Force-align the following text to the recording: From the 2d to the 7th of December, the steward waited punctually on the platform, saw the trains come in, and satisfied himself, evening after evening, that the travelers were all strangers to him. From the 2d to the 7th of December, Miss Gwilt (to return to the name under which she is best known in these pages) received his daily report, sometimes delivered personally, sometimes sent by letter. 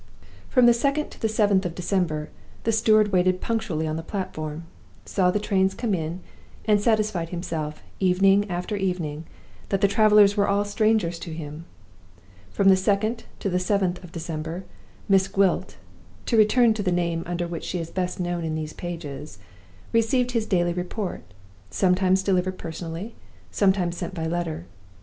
From 0.49 0.65
the 0.65 0.71
2d 0.71 1.11
to 1.11 1.21
the 1.21 1.27
7th 1.27 1.63
of 1.63 1.75
December, 1.75 2.29
the 2.63 2.71
steward 2.71 3.11
waited 3.11 3.39
punctually 3.39 3.85
on 3.85 3.97
the 3.97 4.01
platform, 4.01 4.63
saw 5.05 5.29
the 5.29 5.37
trains 5.39 5.75
come 5.75 5.93
in, 5.93 6.21
and 6.65 6.81
satisfied 6.81 7.29
himself, 7.29 7.83
evening 7.99 8.49
after 8.49 8.75
evening, 8.75 9.25
that 9.69 9.79
the 9.79 9.87
travelers 9.87 10.35
were 10.35 10.47
all 10.47 10.65
strangers 10.65 11.19
to 11.19 11.31
him. 11.33 11.65
From 12.49 12.69
the 12.69 12.73
2d 12.73 13.25
to 13.41 13.47
the 13.47 13.59
7th 13.59 14.03
of 14.03 14.11
December, 14.11 14.63
Miss 15.07 15.27
Gwilt 15.27 15.75
(to 16.25 16.35
return 16.35 16.73
to 16.73 16.81
the 16.81 16.91
name 16.91 17.21
under 17.27 17.47
which 17.47 17.63
she 17.63 17.77
is 17.77 17.91
best 17.91 18.19
known 18.19 18.43
in 18.43 18.55
these 18.55 18.73
pages) 18.73 19.37
received 19.93 20.31
his 20.31 20.47
daily 20.47 20.73
report, 20.73 21.21
sometimes 21.69 22.23
delivered 22.23 22.57
personally, 22.57 23.13
sometimes 23.51 23.97
sent 23.97 24.15
by 24.15 24.25
letter. 24.25 24.65